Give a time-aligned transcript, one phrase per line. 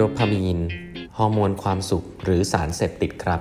[0.00, 0.60] โดพามีน
[1.18, 3.40] ฮอร์โมนความสุข หรือสารเสพติดครับ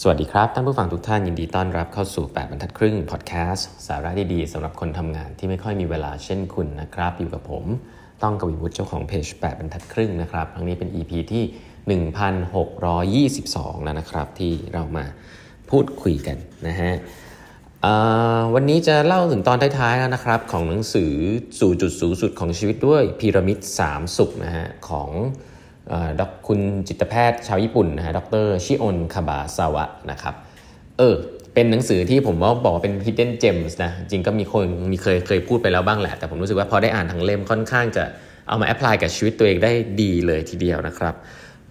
[0.00, 7.64] สวัสดีครับท่านผู้ฟังทุกท่านยินดีต้อนรับเข้าสู่ 8บรรทัดครึ่งพอดแคสต์สาระดีๆสำหรับคนทำงานที่ไม่ค่อยมีเวลาเช่นคุณนะครับ อยู่กับผม
[8.22, 11.44] ต้องกวีวุฒิเจ้าของเพจ8บรรทัดครึ่งนะครับครั้งนี้เป็น EP ที่
[13.34, 15.04] 1622 แล้วนะครับ ที่เรามา
[15.70, 16.36] พูดคุยกัน
[16.66, 16.92] นะฮะ
[18.54, 21.12] วันนี้จะเล่าถึงตอนท้ายๆแล้วนะครับ ของหนังสือ
[21.60, 25.10] สู่จุดสูงสุดของชีวิตด้วยพีระมิด 3 สุขนะฮะของ
[26.20, 30.34] ดรคุณจิตแพทย์ชาวญี่ปุ่นนะฮะดรชิโอนคาบาซาวะนะครับ
[30.98, 31.14] เออ
[31.54, 38.04] เป็นหนังสือที่ผมว่าบอกเป็น hidden gems นะจริงก็มีคนมีเคยเคยพูดไปแล้วบ้างแหละ แต่ผมรู้สึกว่าพอได้อ่านทั้งเล่มค่อนข้างจะ
[38.48, 39.72] เอามา apply กับชีวิตตัวเองได้
[40.02, 41.14] ดีเลยทีเดียวนะครับ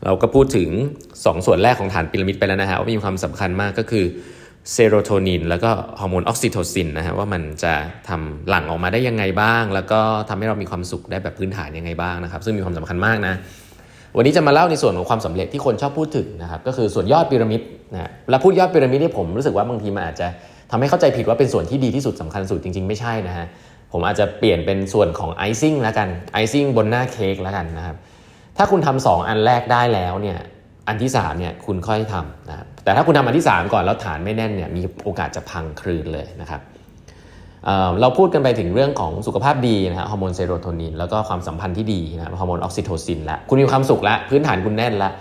[0.05, 0.69] เราก็พูดถึง
[1.07, 4.05] 2 ส่วนแรกของฐานพีระมิดไปแล้วนะฮะว่ามีความสำคัญมากก็คือ
[4.71, 7.73] เซโรโทนินแล้วก็ฮอร์โมนออกซิโทซินนะฮะว่ามันจะ
[8.09, 13.33] ทำหลั่งออกมาได้ยังไงบ้าง แล้วก็ทำให้เรามีความสุขได้แบบพื้นฐานยังไงบ้างนะครับ ซึ่งมีความสำคัญมากนะ
[14.17, 17.61] วันนี้จะมาเล่าในส่วนของความสำเร็จที่คนชอบพูดถึงนะครับ ก็คือส่วนยอดพีระมิด
[17.93, 20.27] นะแล้วพูดยอดพีระมิดที่ผมรู้สึกว่าบางทีมันอาจจะ
[20.71, 23.45] ทำให้เข้าใจผิดว่าเป็นส่วนที่ดีที่สุดสำคัญสุดจริง ๆ ไม่ใช่นะฮะ
[23.91, 27.95] ผมอาจจะเปลี่ยนเป็นส่วนของ icing แล้วกัน icing บนหน้าเค้กแล้วกันนะครับ
[28.57, 30.37] ถ้าคุณทำสองอันแรกได้แล้วเนี่ย
[30.87, 36.61] อันที่3เนี่ยคุณค่อยทำนะครับ แต่ถ้าคุณทำอันที่ 3 ก่อนแล้วฐานไม่แน่นเนี่ยมีโอกาสจะพังครืนเลยนะครับ
[37.65, 45.11] เราพูดกันไปถึงเรื่องของสุขภาพดีนะฮะฮอร์โมนเซโรโทนินแล้วก็ความสัมพันธ์ที่ดีนะฮอร์โมนออกซิโทซินแล้วคุณมีความสุขแล้วพื้นฐานคุณแน่นแล้ว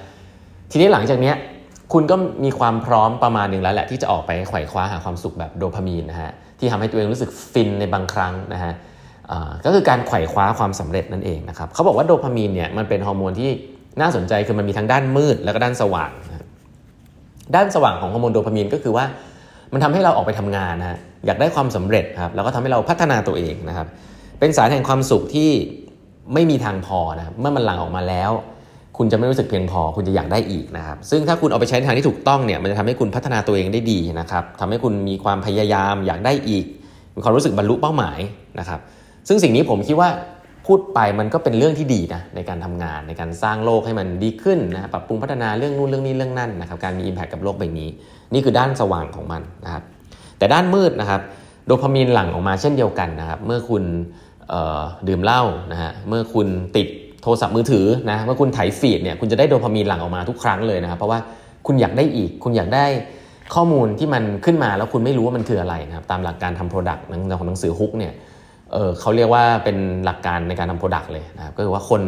[0.70, 1.32] ทีนี้หลังจากนี้
[1.92, 8.72] คุณก็มีความพร้อมประมาณหนึ่งแล้วแหละที่จะออกไปไขว่คว้าหาความสุขแบบโดพามีนนะฮะที่ทำให้ตัวเองรู้สึกฟินในบางครั้งนะฮะ
[9.64, 13.50] ก็คือการไขว่คว้าความสำเร็จนั่นเองนะครับเขาบอกว่าโดพามีนเนี่ยมันเป็นฮอร์โมนที่
[14.00, 16.10] น่าสนใจคือมันมีทั้งด้านมืดแล้วก็ด้านสว่าง
[17.54, 19.04] ด้านสว่างของฮอร์โมนโดพามีนก็คือว่า
[19.72, 23.86] มันทำให้เราออกไปทำงานนะอยากได้ความสำเร็จครับแล้วก็ทำให้เราพัฒนาตัวเองนะครับ
[24.40, 25.50] เป็นสารแห่งความสุขที่
[26.34, 28.30] ไม่มีทางพอนะเมื่อมันหลั่งออกมาแล้ว
[28.98, 36.64] คุณจะไม่รู้สึกเพียงพอ คุณจะอยากได้อีกนะครับ ซึ่งถ้าคุณเอาไปใช้ในทางที่ถูกต้องเนี่ยมันจะทำให้คุณพัฒนาตัวเองได้ดีนะครับทำให้คุณมีความพยายามอยากได้อีก
[37.16, 38.18] มีความรู้สึกบรรลุเป้าหมาย
[38.58, 38.80] นะครับ
[39.28, 40.08] ซึ่งสิ่งนี้ผมคิดว่า
[40.66, 47.88] พูดไปมันก็เป็นเรื่องที่ดีนะในการทำงานในการสร้างโลกให้มันดีขึ้นนะปรับปรุงพัฒนาเรื่องนู่นเรื่องนี้เรื่องนั่นนะครับการมีอิมแพคกับโลกใบนี้
[48.32, 49.82] นี่คือด้านสว่างของมันนะครับ
[50.38, 51.20] แต่ด้านมืดนะครับ
[51.66, 53.84] โดพามีนหลั่งออกมาเช่นเดียวกันนะครับเมื่อคุณ
[55.08, 55.42] ดื่มเหล้า
[55.72, 56.88] นะฮะเมื่อคุณติด
[57.22, 61.18] โทรศัพท์มือถือนะเมื่อคุณไถ feed เนี่ยคุณจะได้โดพามีนหลั่งออกมาทุกครั้งเลยนะครับเพราะว่า
[61.66, 62.86] คุณอยากได้อีก คุณอยากได้
[63.54, 67.04] ข้อมูลที่มันขึ้นมาแล้วคุณไม่รู้ว่ามันคืออะไรนะครับตามหลักการทำ product
[67.38, 68.12] ของหนังสือ Hook เนี่ย
[68.72, 72.02] เขาเรียกว่าเป็นหลักการในการทำ product เลยนะครับก็คือว่าคน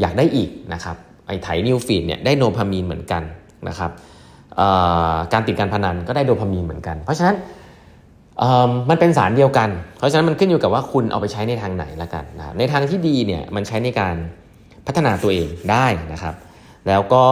[0.00, 3.22] อยากได้อีกนะครับไอ้ไถนิวฟีดเนี่ยได้โดพามีนเหมือนกัน
[3.68, 3.90] นะครับ
[5.32, 7.36] การติดการพนันก็ได้โดพามีนเหมือนกัน เพราะฉะนั้น
[8.90, 14.14] มันเป็นสารเดียวกัน เพราะฉะนั้นมันขึ้นอยู่กับว่าคุณเอาไปใช้ในทางไหนละกันนะในทางที่ดีเนี่ยมันใช้ในการ
[14.86, 16.34] พัฒนาตัวเองได้นะครับ
[16.88, 17.24] แล้วก็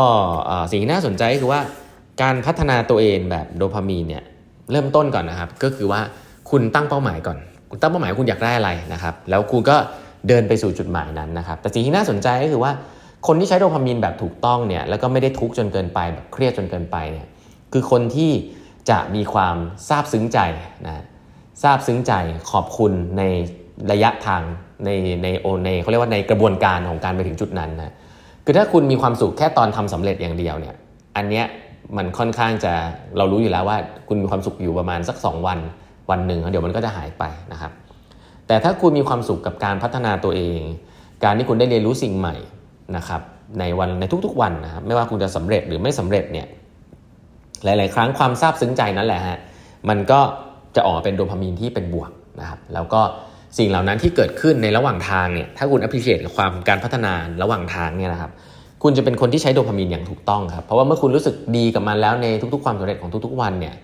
[0.71, 1.61] สิ่งที่น่าสนใจคือว่า
[2.23, 4.23] การพัฒนาตัวเองแบบโดพามีนเนี่ย
[4.71, 6.01] เริ่มต้นก่อนนะครับ ก็คือว่า
[6.51, 7.39] คุณตั้งเป้าหมายก่อน
[7.71, 9.77] คุณตั้งเป้าหมายคุณอยากได้อะไรนะครับแล้วคุณก็
[10.29, 12.73] เดินไปสู่จุดหมายนั้นนะครับแต่สิ่งที่น่าสนใจก็คือว่า
[13.27, 17.27] คนที่ใช้โดพามีนแบบถูกต้องเนี่ยแล้วก็ไม่ได้ทุกข์จนเกินไปแบบเครียดจนเกินไปเนี่ย
[17.73, 18.33] คือคนที่
[18.91, 19.57] จะมีความ
[19.89, 20.39] ซาบซึ้งใจ
[20.87, 21.05] นะ
[21.63, 22.13] ซาบซึ้งใจ
[22.51, 23.23] ขอบคุณใน
[23.93, 24.43] ระยะทาง
[24.85, 24.91] ใน
[25.23, 27.93] ในโอในเขาเรียกว่าในกระบวนการของการไปถึงจุดนั้นนะ
[28.45, 30.75] คือถ้าคุณมีความสุขแค่ตอนทำสำเร็จอย่างเดียวเนี่ย
[31.17, 31.45] อันเนี้ย
[31.97, 32.73] มันค่อนข้างจะ
[33.17, 33.79] เรารู้อยู่แล้วว่า
[34.09, 35.59] คุณมีความสุขอยู่ประมาณสัก 2 วัน
[36.11, 37.73] วันหนึ่งเดี๋ยวมันก็จะหายไปนะครับ
[38.47, 40.61] แต่ถ้าคุณมีความสุขกับการพัฒนาตัวเอง
[41.25, 42.37] การที่คุณได้เรียนรู้สิ่งใหม่
[42.97, 43.21] นะครับ
[43.59, 46.47] ในวันในทุกๆวันนะครับไม่ว่าคุณจะสำเร็จหรือไม่สำเร็จเนี่ย
[47.65, 49.39] หลาย ๆ ครั้งความซาบซึ้งใจนั่นแหละฮะ
[49.89, 50.21] มันก็
[50.77, 53.01] จะออกเป็นโดพามีนที่เป็นบวกนะครับ แล้วก็
[53.59, 57.13] สิ่งเหล่านั้นที่เกิดขึ้นในระหว่างทางเนี่ยถ้าคุณ appreciate กับความการพัฒนา
[57.43, 58.31] ระหว่างทางเนี่ยนะครับ
[58.83, 63.75] คุณจะเป็นคนที่ใช้โดพามีนอย่างถูกต้องครับเพราะว่าเมื่อคุณรู้สึกดีกับมันแล้วในทุกๆ ความสำเร็จของทุกๆ วันเนี่ย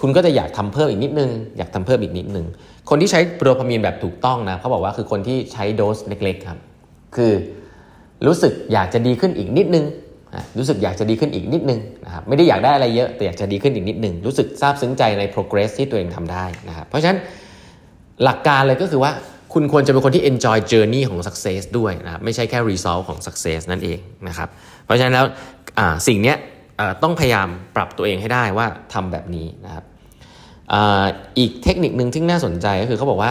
[0.00, 2.46] คุณก็จะอยากทำเพิ่มอีกนิดนึง อยากทำเพิ่มอีกนิดนึง
[2.90, 6.58] คนที่ใช้โดพามีนแบบถูกต้องนะเขาบอกว่าคือคนที่ใช้โดสเล็กๆครับ
[7.16, 7.32] คือ
[8.26, 9.84] รู้สึกอยากจะดีขึ้นอีกนิดนึง
[10.58, 17.18] รู้สึกอยากจะดีขึ้นอีกนิดนึงนะครับไม่ได้อยากได้อะไรเยอะแต่อยากจะดีขึ้นอีกนิดนึง รู้สึกซาบซึ้งใจใน progress ที่ตัวเองทำได้นะครับเพราะฉะนั้น
[18.24, 19.12] หลักการเลยก็คือว่า
[19.54, 23.98] คุณควรจะเป็นคนที่ enjoy journey ของ success ด้วยนะครับไม่ใช่แค่ result ของ success นั่นเอง
[24.28, 24.48] นะครับ
[24.84, 25.26] เพราะฉะนั้นแล้ว
[26.08, 26.34] สิ่งนี้
[27.02, 29.84] ต้องพยายามปรับตัวเองให้ได้ว่าทำแบบนี้นะครับ
[31.38, 33.30] อีกเทคนิคหนึ่งที่น่าสนใจก็คือเขาบอกว่า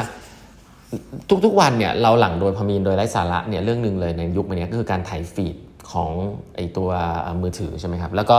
[1.46, 5.56] ทุกๆวันเนี่ยเราหลังโดยพามีนโดยไร้สาระเนี่ยเรื่องหนึ่งเลยในยุคนี้ก็คือการถ่ายฟีด
[5.92, 6.12] ของ
[6.56, 6.90] ไอตัว
[7.42, 8.38] มือถือใช่ไหมครับแล้วก็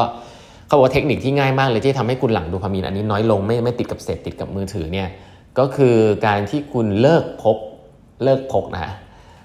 [0.66, 5.08] เขาบอกว่าเทคนิคที่ง่ายมากเลยที่ทำให้คุณหลังโดพามีนอันนี้น้อยลงไม่ไม่ติดกับเสพติดกับมือถือเนี่ย
[5.58, 5.96] ก็คือ
[6.26, 7.58] การที่คุณเลิกพก
[8.24, 8.94] เลิกพกนะ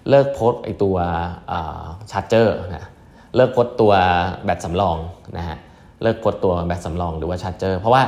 [0.09, 0.95] เลิกพสไอตัว
[2.11, 2.87] ชาร์จเจอร์นะ
[3.35, 3.91] เลิกพสตัว
[4.45, 4.97] แบตสำรอง
[5.37, 5.57] นะฮะ
[6.01, 8.03] เลิกพสตัวแบตสำรองหรือว่าชาร์จเจอร์เพราะว่า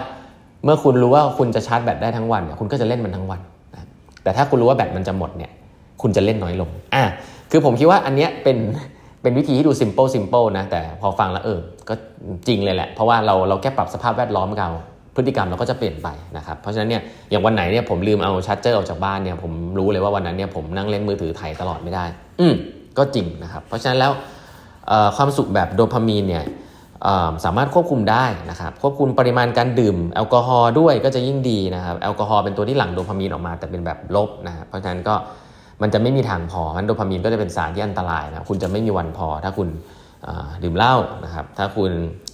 [0.64, 3.40] เมื่อคุณรู้ว่าคุณจะชาร์จแบตได้ทั้งวันเนี่ยคุณก็จะเล่นมันทั้งวัน
[3.74, 3.84] นะ
[4.24, 5.52] แต่ถ้าคุณรู้ว่าแบตมันจะหมดเนี่ย
[6.02, 7.04] คุณจะเล่นน้อยลงอะ
[7.52, 8.58] คือผมคิดว่าอันเนี้ยเป็น
[9.22, 11.94] เป็นวิธีที่ดู simple simple นะแต่พอฟังแล้วเออก็
[12.48, 14.70] จริงเลยแหละ เพราะว่าเราเราแค่ปรับสภาพแวดล้อมเรา
[15.16, 16.08] พฤติกรรมเราก็จะเปลี่ยนไป
[16.38, 22.06] นะครับเพราะฉะนั้นเนี่ยอย่างวันไหนเนี่ยผมลืมเอาชาร์จเจอร์ออกจากบ้านเนี่ยผมรู้เลยว่าวันนั้นเนี่ยผมนั่งเล่นมือถือไถตลอดไม่ได้
[22.40, 22.54] อืม
[22.98, 24.12] ก็จริงนะครับ เพราะฉะนั้นแล้ว
[25.16, 26.44] ความสุขแบบโดพามีนเนี่ย
[27.46, 35.16] สามารถควบคุมได้นะครับควบคุมปริมาณการดื่มแอลกอฮอล์ด้วยก็จะยิ่งดีนะครับแอลกอฮอล์เป็นตัวที่หลั่งโดพามีนออกมาแต่เป็นแบบลบนะครับเพราะฉะนั้นก็
[35.82, 39.68] มันจะไม่มีทางพอมันโดพามีนก็จะเป็นสารที่อันตรายนะคุณจะไม่มีวันพอถ้าคุณ
[40.64, 40.96] ดื่มเหล้า
[41.26, 41.92] นะครับถ้าคุณ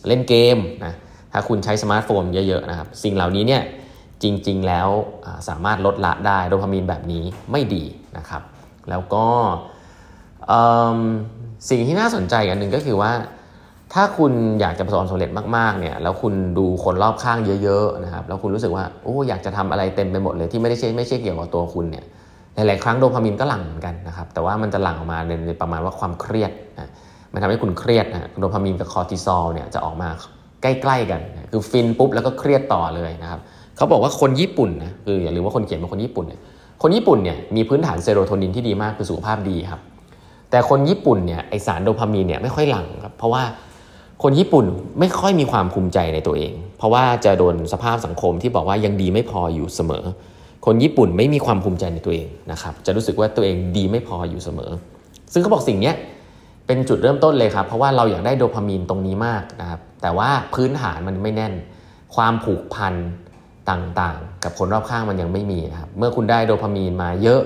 [0.08, 0.94] เล่นเกมนะ
[1.34, 3.62] ถ้าคุณใช้สมาร์ทโฟนเยอะๆนะครับสิ่งเหล่านี้เนี่ย
[4.24, 4.90] จริงๆแล้ว
[5.50, 7.84] สามารถลดละได้โดพามีนแบบนี้ไม่ดี
[8.18, 8.42] นะครับ
[8.90, 9.26] แล้วก็
[11.70, 13.12] สิ่งที่น่าสนใจอันหนึ่งก็คือว่า
[13.94, 14.32] ถ้าคุณ
[14.62, 22.06] อยากจะประสบความสำเร็จมากๆเนี่ยแล้วคุณดูคนรอบข้างเยอะๆนะครับแล้วคุณรู้สึกว่าโอ้อยากจะทำอะไรเต็มไปหมดเลยที่ไม่ได้ใช่ไม่ใช่เกี่ยวกับตัวคุณเนี่ย
[22.56, 26.90] หลายๆครั้งโดพามีนก็หลั่งเหมือนกันนะครับแต่ว่ามันจะหลั่งออกมาในประมาณว่าความเครียดนะ
[27.34, 30.10] มันทำให้คุณเครียดนะโดพามีนกับคอร์ติซอลเนี่ยจะออกมา
[30.62, 31.22] ใกล้ๆกัน
[31.52, 33.40] คือฟินปุ๊บแล้วก็เครียดต่อเลยนะครับ
[33.78, 36.40] เขาบอกว่าคนญี่ปุ่นนะคืออย่าลืมว่าคนเขียนเป็นคนญี่ปุ่นเนี่ย
[36.82, 39.82] คนญี่ปุ่นเนี่ยมีพื้นฐานเซโรโทนินที่ดีมากคือสุขภาพดีครับ
[40.52, 43.44] แต่คนญี่ปุ่นเนี่ยไอสารโดพามีนเนี่ยไม่ค่อยหลั่งครับเพราะว่า
[44.24, 44.66] คนญี่ปุ่น
[45.00, 50.04] ไม่ค่อยมีความภูมิใจในตัวเอง เพราะว่าจะโดนสภาพสังคมที่บอกว่ายังดีไม่พออยู่เสมอ
[50.66, 54.72] คนญี่ปุ่นไม่มีความภูมิใจในตัวเองนะครับ จะรู้สึกว่าตัวเองดีไม่พออยู่เสมอ
[55.34, 55.92] ซึ่งเขาบอกสิ่งนี้
[56.68, 61.54] เป็นจุดเริ่มต้นเลยครับ เพราะว่าเราอยากได้โดพามีนตรงนี้มากนะครับ แต่ว่าพื้นฐานมันไม่แน่น
[62.16, 62.94] ความผูกพัน
[63.70, 67.42] ต่างๆ กับคนรอบข้างมันยังไม่มีนะครับ เมื่อคุณได้โดพามีนมาเยอะ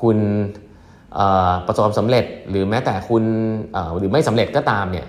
[0.00, 0.18] คุณ
[1.66, 3.22] ประสบความสำเร็จหรือแม้แต่คุณ
[3.98, 5.06] หรือไม่สำเร็จก็ตามเนี่ย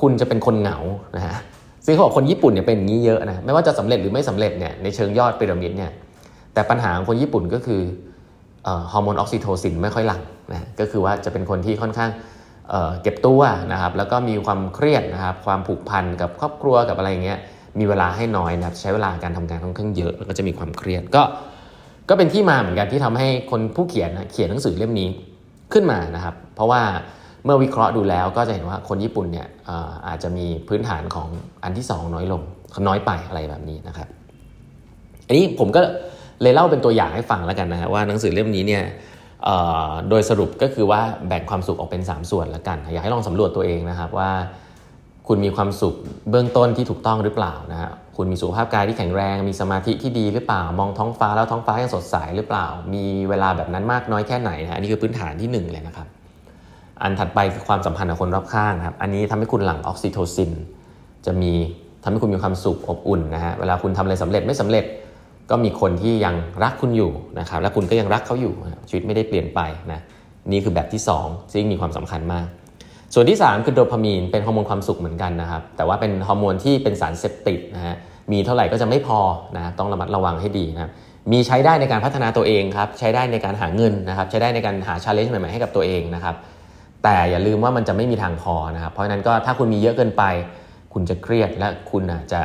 [0.00, 0.78] คุณจะเป็นคนเหงา
[1.16, 1.36] นะฮะ
[1.86, 5.92] ซึ่งเขาบอกคนญี่ปุ่นเนี่ยเป็นอย่างนี้เยอะนะไม่ว่าจะสำเร็จหรือไม่สำเร็จเนี่ยในเชิงยอดพีระมิดเนี่ย
[6.54, 7.80] แต่ปัญหาของคนญี่ปุ่นก็คือ
[8.92, 10.22] ฮอร์โมนออกซิโทซินไม่ค่อยหลั่ง
[10.52, 12.10] นะก็คือว่าจะเป็นคนที่ค่อนข้าง
[12.70, 13.40] เเก็บตัว
[13.72, 17.38] นะครับแล้วก็มีความเครียดนะครับความผูกพันกับครอบครัวกับอะไรเงี้ย
[17.78, 21.22] มีเวลาให้น้อยนะครับใช้เวลาการทำงานค่อนข้างเยอะแล้วก็จะมีความเครียดก็
[22.08, 25.08] ก็เป็นที่มาเหมือนกันที่ทำให้คนผู้เขียนเขียนหนังสือเล่มนี้
[25.72, 26.82] ขึ้นมานะครับ เพราะว่า
[27.44, 29.48] เมื่อวิเคราะห์ดูแล้วก็จะเห็นว่าคนญี่ปุ่นเนี่ย
[30.08, 31.28] อาจจะมีพื้นฐานของ
[31.64, 32.42] อันที่ 2 น้อยลง
[32.88, 34.08] น้อยไปอะไรแบบนี้นะครับ
[35.26, 35.80] อันนี้ผมก็
[36.42, 38.84] เลยเล่าเป็นตัวอย่างให้ฟังแล้วกันนะฮะว่าหนังสือเล่มนี้เนี่ย
[40.08, 44.30] โดยสรุปก็คือว่าแบ่งความสุขออกเป็น 3 ส่วนแล้วกันอยากให้ลองสำรวจตัวเองนะครับว่า
[45.28, 45.94] คุณมีความสุข
[46.30, 56.06] เบื้องต้นที่ถูกต้องหรือเปล่านะฮะคุณมีสุขภาพกายที่แข็งแรง มีสมาธิที่ดีหรือเปล่า มองท้องฟ้าแล้วท้องฟ้ายังสดใสหรือเปล่า มีเวลาแบบนั้นมากน้อยแค่ไหนนะอันนี้คือพื้นฐานที่1เลยนะครับ
[57.02, 60.52] อันถัดไปคือความสัมพันธ์กับคนรอบข้างครับ อันนี้ทำให้คุณหลั่งออกซิโทซิน
[61.26, 61.52] จะมี
[62.02, 64.84] ทำให้คุณมีความสุขอบอุ่นนะฮะ เวลาคุณทำอะไรสำเร็จไม่สำเร็จ
[65.50, 68.54] ก็มีคนที่ยังรักคุณอยู่นะครับ และคุณก็ยังรักเขาอยู่
[68.88, 69.60] ชีวิตไม่ได้เปลี่ยนไป
[69.92, 70.00] นะ
[70.52, 72.46] นี่คือแบบที่2ซึ่งมีความสำคัญมาก
[73.14, 77.94] ส่วนที่ 3 คือโดพามีน เป็นฮอร์โมนความสุขเหมือนกันนะครับ แต่ว่าเป็นฮอร์โมนที่เป็นสารเสพติดนะฮะ
[78.32, 79.20] มีเท่าไหร่ก็จะไม่พอ
[79.56, 80.90] นะ ต้องระมัดระวังให้ดีนะครับ
[81.32, 86.34] มีใช้ได้ในการพัฒนาตัวเองครับ ใช้ได้ในการหาเงินนะครับ ใช้ได้ในการหา challenge ใหม่ๆให้กับตัวเองนะครับ
[87.06, 90.22] แต่อย่าลืมว่ามันจะไม่มีทางพอนะครับ เพราะนั้นก็ถ้าคุณมีเยอะเกินไป
[90.92, 92.40] คุณจะเครียดและคุณจะ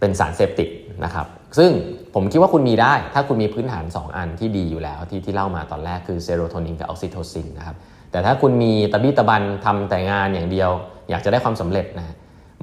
[0.00, 0.68] เป็นสารเสพติด
[1.04, 1.26] นะครับ
[1.58, 1.70] ซึ่ง
[2.14, 7.76] ผมคิดว่าคุณมีได้ ถ้าคุณมีพื้นฐาน 2 อันที่ดีอยู่แล้ว ที่ที่เล่ามาตอนแรกคือเซโรโทนินกับออกซิโทซินนะครับ
[8.10, 10.70] แต่ถ้าคุณมีตะบี้ตะบันทำแต่งานอย่างเดียว
[11.10, 12.14] อยากจะได้ความสำเร็จนะ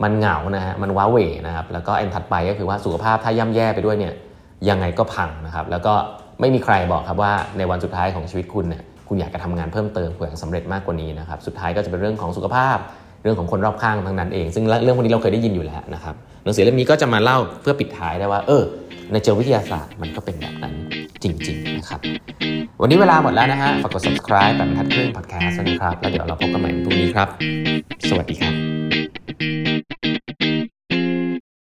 [0.04, 4.14] มันเหงานะฮะมันว้าเหวนะครับ แล้วก็อันถัดไปก็คือว่าสุขภาพถ้าย่ำแย่ไปด้วยเนี่ย
[4.70, 5.94] ยังไงก็พังนะครับ แล้วก็
[6.40, 12.78] ไม่มีใครบอกครับว่าในวันสุดท้ายของชีวิตคุณเนี่ย คุณอยากจะทำงานเพิ่มเติมคุณอยากสำเร็จมากกว่านี้นะครับสุดท้ายก็จะเป็นเรื่องของสุขภาพ
[13.24, 18.64] เรื่องของคนรอบข้างทั้งนั้นเอง ซึ่งเรื่องพวกนี้เราเคยได้ยินอยู่แล้วนะครับหนังสือเล่มนี้ก็จะมาเล่าเพื่อปิดท้ายได้ว่า เออ
[19.12, 20.74] ในเจอวิทยาศาสตร์มันก็เป็นแบบนั้น
[21.24, 22.00] จริง ๆ นะครับ
[22.82, 27.28] วันนี้เวลาหมดแล้วนะฮะฝากกด subscribe แบบทัดครึ่ง podcast นะครับ แล้วเดี๋ยวเราพบกันใหม่พรุ่งนี้ครับ
[28.10, 28.54] สวัสดีครับ